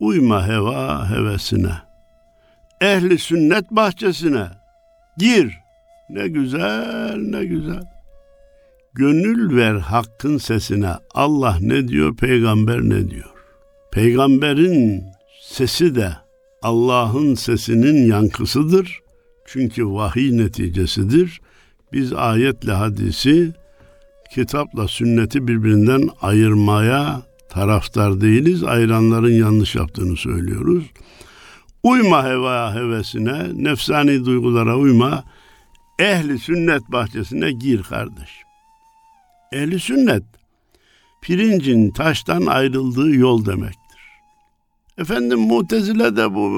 uyma 0.00 0.46
heva 0.48 1.10
hevesine. 1.10 1.74
Ehli 2.80 3.18
sünnet 3.18 3.70
bahçesine 3.70 4.46
gir. 5.18 5.58
Ne 6.10 6.28
güzel, 6.28 7.16
ne 7.16 7.44
güzel. 7.44 7.82
Gönül 8.94 9.56
ver 9.56 9.74
hakkın 9.74 10.38
sesine. 10.38 10.92
Allah 11.14 11.56
ne 11.60 11.88
diyor, 11.88 12.16
peygamber 12.16 12.80
ne 12.80 13.10
diyor? 13.10 13.30
Peygamberin 13.92 15.15
sesi 15.46 15.94
de 15.94 16.16
Allah'ın 16.62 17.34
sesinin 17.34 18.06
yankısıdır. 18.06 19.00
Çünkü 19.46 19.86
vahiy 19.86 20.36
neticesidir. 20.36 21.40
Biz 21.92 22.12
ayetle 22.12 22.72
hadisi, 22.72 23.54
kitapla 24.34 24.88
sünneti 24.88 25.48
birbirinden 25.48 26.08
ayırmaya 26.20 27.22
taraftar 27.50 28.20
değiliz. 28.20 28.64
Ayıranların 28.64 29.32
yanlış 29.32 29.74
yaptığını 29.74 30.16
söylüyoruz. 30.16 30.84
Uyma 31.82 32.24
heva 32.24 32.74
hevesine, 32.74 33.64
nefsani 33.64 34.24
duygulara 34.24 34.76
uyma. 34.76 35.24
Ehli 35.98 36.38
sünnet 36.38 36.82
bahçesine 36.92 37.52
gir 37.52 37.82
kardeş. 37.82 38.30
Ehli 39.52 39.80
sünnet 39.80 40.22
pirincin 41.22 41.90
taştan 41.90 42.46
ayrıldığı 42.46 43.10
yol 43.16 43.46
demektir. 43.46 43.85
Efendim 44.98 45.38
Mutezile 45.38 46.16
de 46.16 46.34
bu 46.34 46.48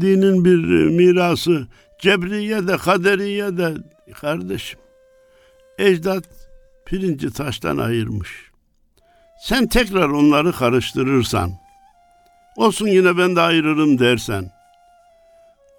dinin 0.00 0.44
bir 0.44 0.86
mirası, 0.90 1.66
Cebriye 1.98 2.68
de, 2.68 2.76
Kaderiye 2.76 3.56
de 3.56 3.74
kardeşim. 4.20 4.80
Ecdat 5.78 6.24
pirinci 6.86 7.32
taştan 7.32 7.78
ayırmış. 7.78 8.50
Sen 9.42 9.66
tekrar 9.66 10.08
onları 10.08 10.52
karıştırırsan, 10.52 11.52
olsun 12.56 12.86
yine 12.86 13.18
ben 13.18 13.36
de 13.36 13.40
ayırırım 13.40 13.98
dersen, 13.98 14.50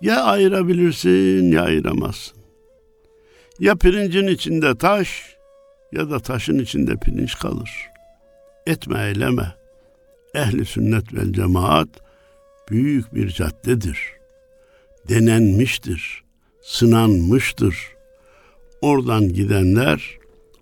ya 0.01 0.23
ayırabilirsin 0.23 1.51
ya 1.51 1.63
ayıramazsın. 1.63 2.37
Ya 3.59 3.75
pirincin 3.75 4.27
içinde 4.27 4.77
taş 4.77 5.35
ya 5.91 6.09
da 6.09 6.19
taşın 6.19 6.59
içinde 6.59 6.95
pirinç 6.95 7.35
kalır. 7.39 7.69
Etme 8.67 9.07
eyleme. 9.07 9.60
Ehli 10.35 10.65
sünnet 10.65 11.13
vel 11.13 11.33
cemaat 11.33 11.89
büyük 12.69 13.15
bir 13.15 13.29
caddedir. 13.29 13.99
Denenmiştir, 15.09 16.23
sınanmıştır. 16.61 17.75
Oradan 18.81 19.33
gidenler 19.33 20.17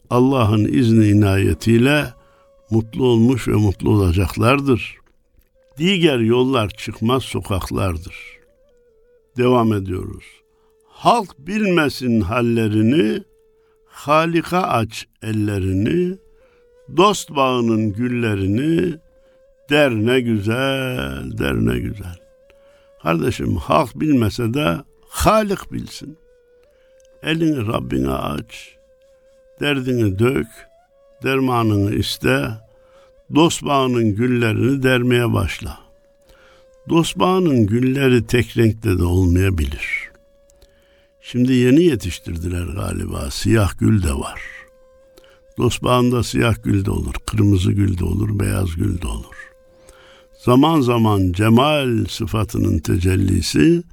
Allah'ın 0.09 0.65
izni 0.65 1.07
inayetiyle 1.07 2.05
mutlu 2.69 3.05
olmuş 3.05 3.47
ve 3.47 3.53
mutlu 3.53 3.89
olacaklardır. 3.89 4.95
Diğer 5.77 6.19
yollar 6.19 6.69
çıkmaz 6.69 7.23
sokaklardır. 7.23 8.15
Devam 9.37 9.73
ediyoruz. 9.73 10.25
Halk 10.87 11.35
bilmesin 11.39 12.21
hallerini, 12.21 13.23
Halika 13.85 14.61
aç 14.61 15.07
ellerini, 15.23 16.17
dost 16.97 17.29
bağının 17.29 17.93
güllerini, 17.93 18.99
der 19.69 19.91
ne 19.91 20.21
güzel, 20.21 21.37
der 21.37 21.55
ne 21.55 21.79
güzel. 21.79 22.17
Kardeşim 23.03 23.55
halk 23.55 23.95
bilmese 23.95 24.53
de 24.53 24.77
Halik 25.09 25.71
bilsin. 25.71 26.17
Elini 27.23 27.67
Rabbine 27.67 28.11
aç, 28.11 28.75
derdini 29.59 30.19
dök, 30.19 30.47
dermanını 31.23 31.95
iste, 31.95 32.49
dost 33.35 33.63
bağının 33.65 34.15
güllerini 34.15 34.83
dermeye 34.83 35.33
başla. 35.33 35.79
Dost 36.89 37.19
bağının 37.19 37.67
gülleri 37.67 38.27
tek 38.27 38.57
renkte 38.57 38.99
de 38.99 39.03
olmayabilir. 39.03 40.09
Şimdi 41.21 41.53
yeni 41.53 41.83
yetiştirdiler 41.83 42.65
galiba, 42.65 43.31
siyah 43.31 43.79
gül 43.79 44.03
de 44.03 44.13
var. 44.13 44.41
Dost 45.57 45.83
bağında 45.83 46.23
siyah 46.23 46.63
gül 46.63 46.85
de 46.85 46.91
olur, 46.91 47.13
kırmızı 47.25 47.71
gül 47.71 47.97
de 47.97 48.05
olur, 48.05 48.39
beyaz 48.39 48.75
gül 48.75 49.01
de 49.01 49.07
olur. 49.07 49.48
Zaman 50.45 50.81
zaman 50.81 51.31
cemal 51.31 52.05
sıfatının 52.05 52.79
tecellisi, 52.79 53.83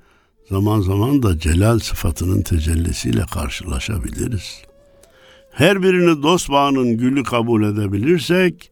zaman 0.49 0.81
zaman 0.81 1.23
da 1.23 1.39
celal 1.39 1.79
sıfatının 1.79 2.43
tecellisiyle 2.43 3.23
karşılaşabiliriz. 3.35 4.63
Her 5.51 5.83
birini 5.83 6.23
dost 6.23 6.51
bağının 6.51 6.97
gülü 6.97 7.23
kabul 7.23 7.65
edebilirsek, 7.65 8.71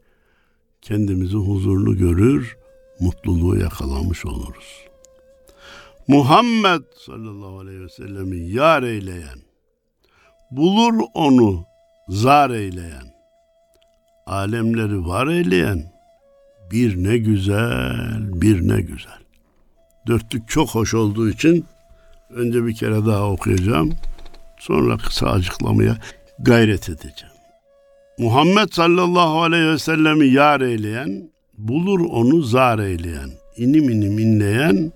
kendimizi 0.82 1.36
huzurlu 1.36 1.96
görür, 1.96 2.56
mutluluğu 3.00 3.58
yakalamış 3.58 4.26
oluruz. 4.26 4.84
Muhammed 6.08 6.82
sallallahu 7.06 7.58
aleyhi 7.58 7.80
ve 7.80 7.88
sellemi 7.88 8.36
yar 8.50 8.82
eyleyen, 8.82 9.38
bulur 10.50 11.00
onu 11.14 11.64
zar 12.08 12.50
eyleyen, 12.50 13.14
alemleri 14.26 15.06
var 15.06 15.26
eyleyen, 15.26 15.93
bir 16.74 17.04
ne 17.04 17.18
güzel, 17.18 18.42
bir 18.42 18.68
ne 18.68 18.80
güzel. 18.80 19.18
dörtlük 20.06 20.48
çok 20.48 20.68
hoş 20.68 20.94
olduğu 20.94 21.30
için 21.30 21.64
önce 22.30 22.66
bir 22.66 22.74
kere 22.74 23.06
daha 23.06 23.30
okuyacağım. 23.30 23.92
Sonra 24.58 24.96
kısa 24.96 25.26
açıklamaya 25.26 25.96
gayret 26.38 26.88
edeceğim. 26.88 27.34
Muhammed 28.18 28.68
sallallahu 28.72 29.42
aleyhi 29.42 29.68
ve 29.68 29.78
sellemi 29.78 30.26
yar 30.26 30.60
eyleyen, 30.60 31.30
bulur 31.58 32.00
onu 32.00 32.42
zar 32.42 32.78
eyleyen, 32.78 33.30
inim 33.56 33.90
inim 33.90 34.18
inleyen, 34.18 34.92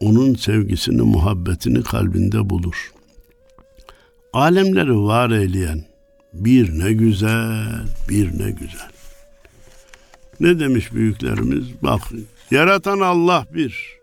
onun 0.00 0.34
sevgisini, 0.34 1.02
muhabbetini 1.02 1.82
kalbinde 1.82 2.50
bulur. 2.50 2.92
Alemleri 4.32 4.98
var 4.98 5.30
eyleyen, 5.30 5.84
bir 6.32 6.78
ne 6.78 6.92
güzel, 6.92 7.84
bir 8.08 8.38
ne 8.38 8.50
güzel. 8.50 8.95
Ne 10.40 10.60
demiş 10.60 10.94
büyüklerimiz? 10.94 11.64
Bak, 11.82 12.00
yaratan 12.50 13.00
Allah 13.00 13.46
bir. 13.54 13.96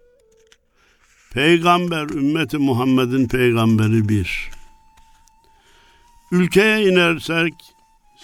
Peygamber, 1.34 2.10
ümmeti 2.10 2.58
Muhammed'in 2.58 3.28
peygamberi 3.28 4.10
bir. 4.10 4.50
Ülkeye 6.32 6.92
inersek 6.92 7.54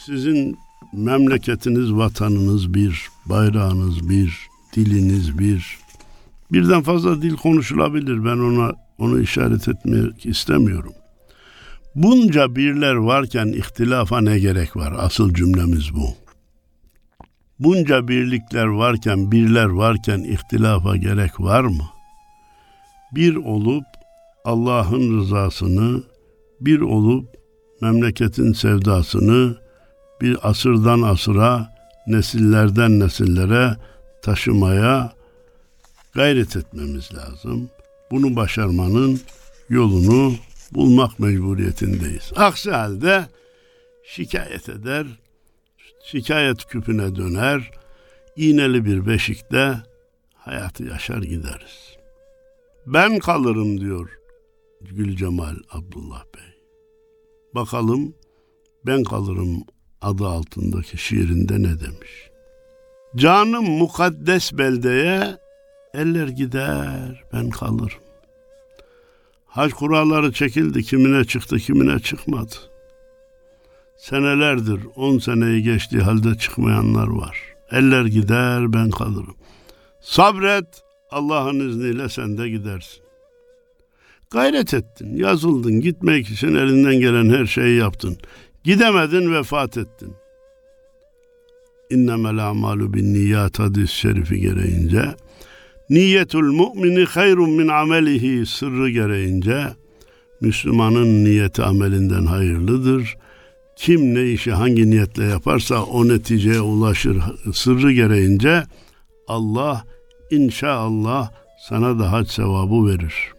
sizin 0.05 0.57
memleketiniz, 0.93 1.93
vatanınız 1.93 2.73
bir, 2.73 3.07
bayrağınız 3.25 4.09
bir, 4.09 4.37
diliniz 4.75 5.39
bir. 5.39 5.77
Birden 6.51 6.81
fazla 6.81 7.21
dil 7.21 7.35
konuşulabilir. 7.35 8.25
Ben 8.25 8.37
ona 8.37 8.73
onu 8.97 9.21
işaret 9.21 9.67
etmek 9.67 10.25
istemiyorum. 10.25 10.93
Bunca 11.95 12.55
birler 12.55 12.93
varken 12.93 13.47
ihtilafa 13.47 14.21
ne 14.21 14.39
gerek 14.39 14.75
var? 14.75 14.93
Asıl 14.97 15.33
cümlemiz 15.33 15.95
bu. 15.95 16.28
Bunca 17.59 18.07
birlikler 18.07 18.65
varken, 18.65 19.31
birler 19.31 19.65
varken 19.65 20.19
ihtilafa 20.19 20.97
gerek 20.97 21.39
var 21.39 21.63
mı? 21.63 21.89
Bir 23.15 23.35
olup 23.35 23.85
Allah'ın 24.45 25.17
rızasını, 25.17 26.03
bir 26.61 26.81
olup 26.81 27.29
memleketin 27.81 28.53
sevdasını 28.53 29.57
bir 30.21 30.49
asırdan 30.49 31.01
asıra, 31.01 31.73
nesillerden 32.07 32.99
nesillere 32.99 33.75
taşımaya 34.21 35.13
gayret 36.13 36.55
etmemiz 36.55 37.09
lazım. 37.13 37.69
Bunu 38.11 38.35
başarmanın 38.35 39.21
yolunu 39.69 40.33
bulmak 40.71 41.19
mecburiyetindeyiz. 41.19 42.31
Aksi 42.35 42.71
halde 42.71 43.25
şikayet 44.03 44.69
eder, 44.69 45.07
şikayet 46.03 46.65
küpüne 46.65 47.15
döner, 47.15 47.71
iğneli 48.35 48.85
bir 48.85 49.07
beşikte 49.07 49.75
hayatı 50.35 50.83
yaşar 50.83 51.21
gideriz. 51.21 51.97
Ben 52.85 53.19
kalırım 53.19 53.79
diyor 53.79 54.09
Gülcemal 54.81 55.55
Abdullah 55.71 56.23
Bey. 56.35 56.59
Bakalım 57.55 58.13
ben 58.85 59.03
kalırım 59.03 59.63
adı 60.01 60.27
altındaki 60.27 60.97
şiirinde 60.97 61.53
ne 61.61 61.79
demiş? 61.79 62.29
Canım 63.15 63.65
mukaddes 63.65 64.53
beldeye 64.53 65.37
eller 65.93 66.27
gider 66.27 67.23
ben 67.33 67.49
kalırım. 67.49 68.01
Hac 69.45 69.71
kuralları 69.71 70.31
çekildi 70.31 70.83
kimine 70.83 71.25
çıktı 71.25 71.57
kimine 71.57 71.99
çıkmadı. 71.99 72.55
Senelerdir 73.99 74.79
on 74.95 75.19
seneyi 75.19 75.63
geçtiği 75.63 76.01
halde 76.01 76.35
çıkmayanlar 76.35 77.07
var. 77.07 77.37
Eller 77.71 78.05
gider 78.05 78.73
ben 78.73 78.89
kalırım. 78.89 79.35
Sabret 80.01 80.65
Allah'ın 81.11 81.69
izniyle 81.69 82.09
sen 82.09 82.37
de 82.37 82.49
gidersin. 82.49 83.03
Gayret 84.31 84.73
ettin, 84.73 85.15
yazıldın, 85.15 85.81
gitmek 85.81 86.29
için 86.29 86.55
elinden 86.55 86.99
gelen 86.99 87.29
her 87.29 87.45
şeyi 87.45 87.77
yaptın. 87.77 88.17
Gidemedin, 88.63 89.33
vefat 89.33 89.77
ettin. 89.77 90.13
İnnemel 91.89 92.49
amalu 92.49 92.93
bin 92.93 93.13
niyat 93.13 93.59
hadis 93.59 93.91
şerifi 93.91 94.39
gereğince 94.41 95.15
niyetul 95.89 96.51
mu'mini 96.51 97.05
hayrun 97.05 97.51
min 97.51 97.67
amelihi 97.67 98.45
sırrı 98.45 98.89
gereğince 98.89 99.67
Müslümanın 100.41 101.25
niyeti 101.25 101.63
amelinden 101.63 102.25
hayırlıdır. 102.25 103.17
Kim 103.79 104.15
ne 104.15 104.23
işi 104.23 104.51
hangi 104.51 104.89
niyetle 104.89 105.23
yaparsa 105.23 105.83
o 105.83 106.07
neticeye 106.07 106.61
ulaşır 106.61 107.17
sırrı 107.53 107.91
gereğince 107.91 108.63
Allah 109.27 109.83
inşallah 110.31 111.31
sana 111.69 111.99
da 111.99 112.11
hac 112.11 112.29
sevabı 112.29 112.87
verir. 112.87 113.33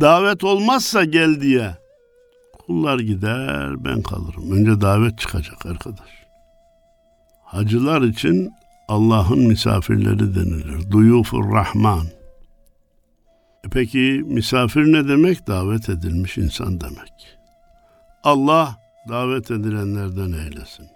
Davet 0.00 0.44
olmazsa 0.44 1.04
gel 1.04 1.40
diye 1.40 1.70
kullar 2.66 2.98
gider 2.98 3.84
ben 3.84 4.02
kalırım. 4.02 4.52
Önce 4.52 4.80
davet 4.80 5.18
çıkacak 5.18 5.66
arkadaş. 5.66 6.10
Hacılar 7.44 8.02
için 8.02 8.52
Allah'ın 8.88 9.40
misafirleri 9.40 10.34
denilir. 10.34 10.90
Duyufur 10.90 11.52
Rahman. 11.52 12.06
E 13.64 13.68
peki 13.72 14.22
misafir 14.26 14.92
ne 14.92 15.08
demek? 15.08 15.46
Davet 15.46 15.88
edilmiş 15.88 16.38
insan 16.38 16.80
demek. 16.80 17.38
Allah 18.22 18.83
davet 19.08 19.50
edilenlerden 19.50 20.32
eylesin. 20.32 20.86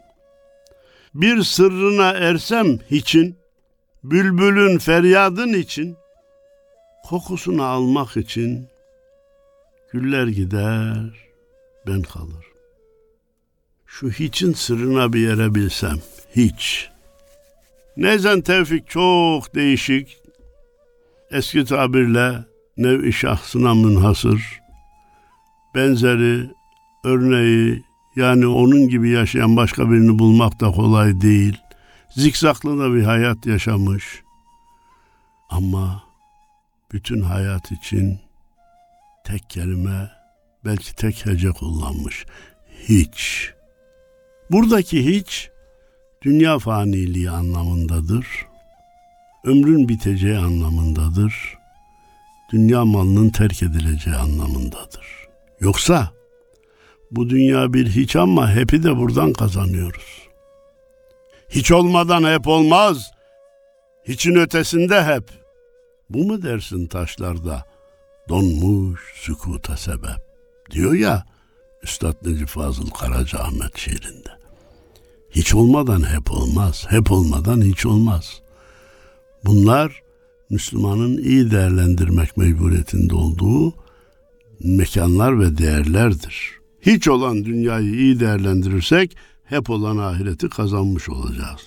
Bir 1.14 1.42
sırrına 1.42 2.11
ersem 2.11 2.79
hiçin, 2.90 3.37
bülbülün 4.05 4.79
feryadın 4.79 5.53
için, 5.53 5.97
kokusunu 7.05 7.62
almak 7.62 8.16
için 8.16 8.68
güller 9.92 10.27
gider, 10.27 11.29
ben 11.87 12.03
kalır. 12.03 12.44
Şu 13.87 14.11
hiçin 14.11 14.53
sırrına 14.53 15.12
bir 15.12 15.21
yere 15.21 15.55
bilsem, 15.55 15.99
hiç. 16.37 16.90
Nezen 17.97 18.40
Tevfik 18.40 18.88
çok 18.88 19.55
değişik, 19.55 20.18
eski 21.31 21.64
tabirle 21.64 22.44
nev-i 22.77 23.12
şahsına 23.12 23.75
münhasır, 23.75 24.61
benzeri, 25.75 26.51
örneği, 27.05 27.88
yani 28.18 28.46
onun 28.46 28.88
gibi 28.88 29.11
yaşayan 29.11 29.57
başka 29.57 29.90
birini 29.90 30.18
bulmak 30.18 30.61
da 30.61 30.70
kolay 30.70 31.20
değil. 31.20 31.57
Zikzaklı 32.11 32.78
da 32.78 32.94
bir 32.94 33.02
hayat 33.02 33.46
yaşamış. 33.46 34.22
Ama 35.50 36.02
bütün 36.92 37.20
hayat 37.20 37.72
için 37.72 38.18
tek 39.24 39.50
kelime, 39.50 40.11
belki 40.64 40.96
tek 40.96 41.26
hece 41.26 41.50
kullanmış. 41.50 42.26
Hiç. 42.88 43.50
Buradaki 44.50 45.07
hiç, 45.07 45.50
dünya 46.22 46.59
faniliği 46.59 47.31
anlamındadır. 47.31 48.26
Ömrün 49.44 49.88
biteceği 49.88 50.38
anlamındadır. 50.38 51.59
Dünya 52.52 52.85
malının 52.85 53.31
terk 53.31 53.62
edileceği 53.62 54.16
anlamındadır. 54.16 55.07
Yoksa 55.61 56.17
bu 57.11 57.31
dünya 57.31 57.73
bir 57.73 57.87
hiç 57.87 58.16
ama 58.16 58.55
hepi 58.55 58.83
de 58.83 58.97
buradan 58.97 59.33
kazanıyoruz. 59.33 60.29
Hiç 61.49 61.73
olmadan 61.73 62.35
hep 62.35 62.49
olmaz. 62.49 63.11
Hiçin 64.09 64.35
ötesinde 64.35 65.05
hep. 65.05 65.25
Bu 66.11 66.25
mu 66.25 66.42
dersin 66.42 66.87
taşlarda? 66.87 67.64
Donmuş 68.29 69.01
sükuta 69.14 69.77
sebep. 69.77 70.29
Diyor 70.71 70.94
ya 70.94 71.25
Üstad 71.83 72.27
Necip 72.27 72.49
Fazıl 72.49 72.90
Karacaahmet 72.90 73.79
şiirinde. 73.79 74.29
Hiç 75.31 75.55
olmadan 75.55 76.14
hep 76.14 76.33
olmaz. 76.33 76.87
Hep 76.88 77.12
olmadan 77.12 77.62
hiç 77.62 77.87
olmaz. 77.87 78.42
Bunlar 79.44 80.03
Müslümanın 80.51 81.18
iyi 81.18 81.51
değerlendirmek 81.51 82.37
mecburiyetinde 82.37 83.14
olduğu 83.14 83.75
mekanlar 84.61 85.40
ve 85.40 85.59
değerlerdir. 85.59 86.58
Hiç 86.81 87.09
olan 87.09 87.45
dünyayı 87.45 87.91
iyi 87.91 88.21
değerlendirirsek 88.21 89.17
hep 89.45 89.71
olan 89.71 89.97
ahireti 89.97 90.49
kazanmış 90.49 91.09
olacağız. 91.09 91.61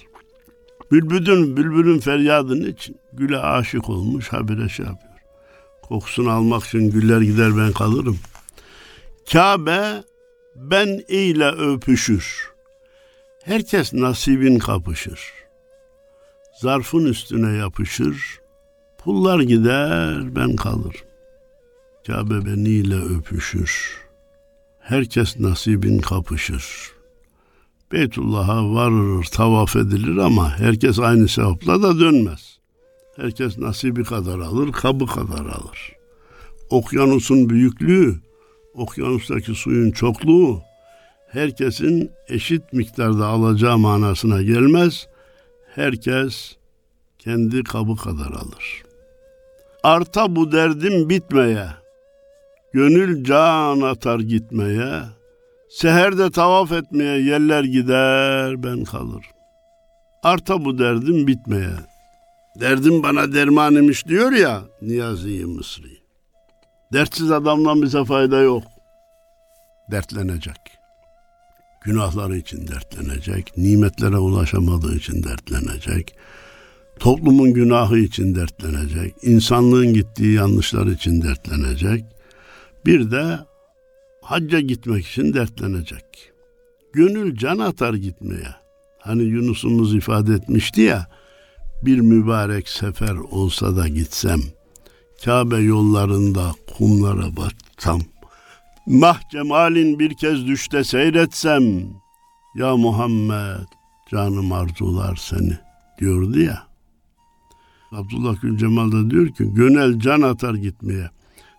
Bülbülün, 0.91 1.57
bülbülün 1.57 1.99
feryadının 1.99 2.71
için 2.71 2.99
güle 3.13 3.37
aşık 3.37 3.89
olmuş 3.89 4.27
habire 4.27 4.69
şey 4.69 4.85
yapıyor. 4.85 5.13
Kokusunu 5.81 6.29
almak 6.29 6.63
için 6.63 6.91
güller 6.91 7.21
gider 7.21 7.57
ben 7.57 7.71
kalırım. 7.71 8.19
Kabe 9.31 10.03
ben 10.55 11.03
ile 11.07 11.47
öpüşür. 11.47 12.51
Herkes 13.43 13.93
nasibin 13.93 14.59
kapışır. 14.59 15.19
Zarfın 16.61 17.05
üstüne 17.05 17.57
yapışır. 17.57 18.39
Pullar 18.97 19.39
gider 19.39 20.35
ben 20.35 20.55
kalır. 20.55 21.03
Kabe 22.07 22.45
beniyle 22.45 22.95
öpüşür. 22.95 24.01
Herkes 24.91 25.39
nasibin 25.39 25.99
kapışır. 25.99 26.91
Beytullah'a 27.91 28.73
varır, 28.73 29.25
tavaf 29.25 29.75
edilir 29.75 30.17
ama 30.17 30.59
herkes 30.59 30.99
aynı 30.99 31.27
sevapla 31.27 31.83
da 31.83 31.99
dönmez. 31.99 32.59
Herkes 33.15 33.57
nasibi 33.57 34.03
kadar 34.03 34.39
alır, 34.39 34.71
kabı 34.71 35.05
kadar 35.05 35.45
alır. 35.45 35.95
Okyanusun 36.69 37.49
büyüklüğü, 37.49 38.15
okyanustaki 38.73 39.55
suyun 39.55 39.91
çokluğu 39.91 40.61
herkesin 41.27 42.11
eşit 42.27 42.73
miktarda 42.73 43.27
alacağı 43.27 43.77
manasına 43.77 44.41
gelmez. 44.41 45.07
Herkes 45.75 46.55
kendi 47.19 47.63
kabı 47.63 47.95
kadar 47.95 48.31
alır. 48.31 48.83
Arta 49.83 50.35
bu 50.35 50.51
derdim 50.51 51.09
bitmeye, 51.09 51.80
gönül 52.73 53.23
can 53.23 53.81
atar 53.81 54.19
gitmeye, 54.19 55.01
seherde 55.69 56.31
tavaf 56.31 56.71
etmeye 56.71 57.21
yerler 57.21 57.63
gider 57.63 58.63
ben 58.63 58.83
kalırım. 58.83 59.21
Arta 60.23 60.65
bu 60.65 60.79
derdim 60.79 61.27
bitmeye. 61.27 61.75
Derdim 62.59 63.03
bana 63.03 63.33
derman 63.33 63.75
imiş 63.75 64.07
diyor 64.07 64.31
ya 64.31 64.61
Niyazi 64.81 65.45
Mısri. 65.45 66.01
Dertsiz 66.93 67.31
adamdan 67.31 67.81
bize 67.81 68.05
fayda 68.05 68.39
yok. 68.39 68.63
Dertlenecek. 69.91 70.57
Günahları 71.83 72.37
için 72.37 72.67
dertlenecek. 72.67 73.57
Nimetlere 73.57 74.17
ulaşamadığı 74.17 74.95
için 74.95 75.23
dertlenecek. 75.23 76.15
Toplumun 76.99 77.53
günahı 77.53 77.97
için 77.97 78.35
dertlenecek. 78.35 79.15
insanlığın 79.21 79.93
gittiği 79.93 80.33
yanlışlar 80.33 80.87
için 80.87 81.21
dertlenecek. 81.21 82.05
Bir 82.85 83.11
de 83.11 83.39
hacca 84.21 84.59
gitmek 84.59 85.07
için 85.07 85.33
dertlenecek. 85.33 86.31
Gönül 86.93 87.37
can 87.37 87.57
atar 87.59 87.93
gitmeye. 87.93 88.55
Hani 88.99 89.23
Yunus'umuz 89.23 89.95
ifade 89.95 90.33
etmişti 90.33 90.81
ya, 90.81 91.07
bir 91.85 91.99
mübarek 91.99 92.69
sefer 92.69 93.15
olsa 93.15 93.75
da 93.75 93.87
gitsem, 93.87 94.39
Kabe 95.25 95.57
yollarında 95.57 96.51
kumlara 96.77 97.35
batsam, 97.37 98.01
mah 98.85 99.29
cemalin 99.31 99.99
bir 99.99 100.13
kez 100.13 100.47
düşte 100.47 100.83
seyretsem, 100.83 101.63
ya 102.55 102.77
Muhammed 102.77 103.67
canım 104.11 104.51
arzular 104.51 105.15
seni 105.15 105.57
diyordu 105.99 106.39
ya. 106.39 106.63
Abdullah 107.91 108.41
Gül 108.41 108.57
Cemal 108.57 108.91
da 108.91 109.09
diyor 109.09 109.27
ki 109.27 109.53
gönel 109.53 109.99
can 109.99 110.21
atar 110.21 110.53
gitmeye. 110.53 111.09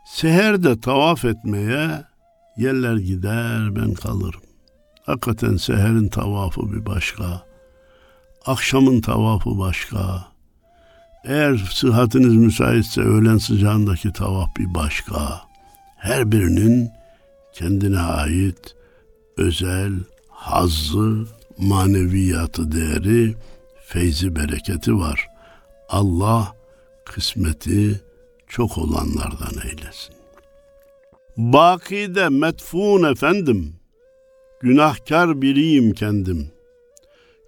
Seherde 0.05 0.81
tavaf 0.81 1.25
etmeye 1.25 2.05
yerler 2.57 2.97
gider 2.97 3.77
ben 3.77 3.95
kalırım. 3.95 4.43
Hakikaten 5.07 5.57
seherin 5.57 6.09
tavafı 6.09 6.73
bir 6.73 6.87
başka. 6.87 7.43
Akşamın 8.47 9.01
tavafı 9.01 9.59
başka. 9.59 10.25
Eğer 11.25 11.57
sıhhatiniz 11.57 12.35
müsaitse 12.35 13.01
öğlen 13.01 13.39
sıcağındaki 13.39 14.13
tavaf 14.13 14.57
bir 14.57 14.75
başka. 14.75 15.41
Her 15.97 16.33
birinin 16.33 16.91
kendine 17.53 18.01
ait 18.01 18.75
özel 19.37 19.93
hazzı, 20.31 21.27
maneviyatı 21.59 22.73
değeri, 22.73 23.35
feyzi 23.87 24.37
bereketi 24.37 24.99
var. 24.99 25.29
Allah 25.89 26.53
kısmeti 27.05 28.01
çok 28.53 28.79
olanlardan 28.79 29.69
eylesin. 29.69 30.15
Bakide 31.37 32.29
metfun 32.29 33.13
efendim, 33.13 33.75
günahkar 34.61 35.43
biriyim 35.43 35.93
kendim. 35.93 36.51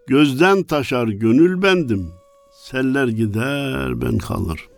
Gözden 0.07 0.62
taşar 0.62 1.09
gönül 1.09 1.62
bendim, 1.62 2.11
seller 2.62 3.09
gider 3.09 4.01
ben 4.01 4.19
kalır. 4.19 4.69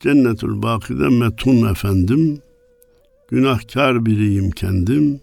Cennetül 0.00 0.62
Bakide 0.62 1.08
metun 1.08 1.70
efendim, 1.70 2.42
günahkar 3.28 4.06
biriyim 4.06 4.50
kendim. 4.50 5.20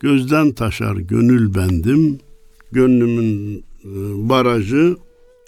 Gözden 0.00 0.52
taşar 0.52 0.96
gönül 0.96 1.54
bendim, 1.54 2.20
gönlümün 2.72 3.58
e, 3.84 3.88
barajı 4.28 4.96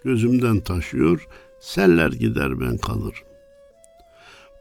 gözümden 0.05 0.61
taşıyor, 0.61 1.27
seller 1.61 2.13
gider 2.13 2.61
ben 2.61 2.77
kalırım. 2.77 3.32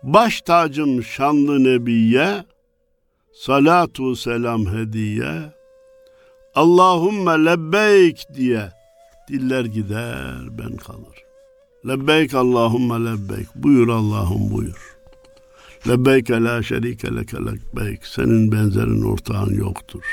Baş 0.04 0.42
tacım 0.42 1.04
şanlı 1.04 1.64
nebiye, 1.64 2.46
salatu 3.34 4.16
selam 4.16 4.66
hediye, 4.66 5.54
Allahümme 6.56 7.46
lebbeyk 7.46 8.26
diye 8.34 8.72
diller 9.28 9.66
gider 9.66 10.58
ben 10.60 10.78
kalır. 10.78 11.24
Lebbeyk 11.88 12.34
Allahümme 12.34 13.12
lebbeyk. 13.12 13.48
Buyur 13.56 13.88
Allah'ım 13.88 14.52
buyur. 14.52 14.98
Lebbeyke 15.88 16.44
la 16.44 16.64
şerike 16.64 17.16
leke 17.16 17.38
lebbeyk. 17.38 18.06
Senin 18.06 18.52
benzerin 18.52 19.02
ortağın 19.02 19.54
yoktur. 19.54 20.04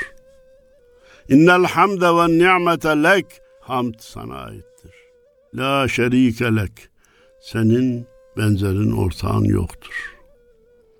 İnnel 1.29 1.63
hamde 1.63 2.05
ve 2.05 2.27
ni'mete 2.27 3.03
lek. 3.03 3.25
Hamd 3.61 3.93
sana 3.99 4.35
aittir. 4.35 4.93
La 5.55 5.87
şerike 5.87 6.55
lek. 6.55 6.71
Senin 7.41 8.07
benzerin 8.37 8.91
ortağın 8.91 9.43
yoktur. 9.43 10.15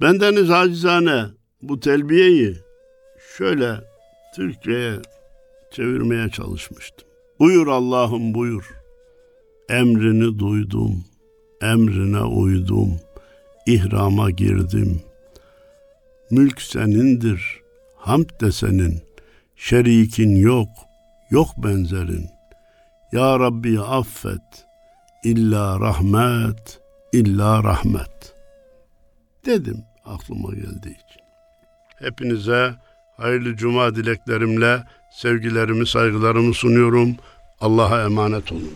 Bendeniz 0.02 0.52
acizane 0.52 1.26
bu 1.62 1.80
telbiyeyi 1.80 2.58
şöyle 3.38 3.76
Türkçe'ye 4.36 4.94
çevirmeye 5.72 6.30
çalışmıştım. 6.30 7.08
Buyur 7.40 7.68
Allah'ım 7.68 8.34
buyur. 8.34 8.70
Emrini 9.70 10.40
duydum, 10.40 11.06
emrine 11.62 12.22
uydum, 12.22 13.00
ihrama 13.66 14.32
girdim. 14.32 15.02
Mülk 16.32 16.62
senindir, 16.62 17.62
hamd 17.96 18.30
de 18.42 18.52
senin, 18.52 19.02
şerikin 19.56 20.36
yok, 20.36 20.70
yok 21.30 21.48
benzerin. 21.58 22.26
Ya 23.12 23.40
Rabbi 23.40 23.80
affet, 23.80 24.66
illa 25.24 25.80
rahmet, 25.80 26.79
illa 27.14 27.64
rahmet. 27.64 28.34
Dedim 29.46 29.84
aklıma 30.06 30.54
geldiği 30.54 30.94
için. 30.94 31.22
Hepinize 32.00 32.76
hayırlı 33.18 33.56
cuma 33.56 33.96
dileklerimle 33.96 34.84
sevgilerimi, 35.12 35.88
saygılarımı 35.88 36.54
sunuyorum. 36.54 37.16
Allah'a 37.62 38.04
emanet 38.04 38.52
olun. 38.52 38.74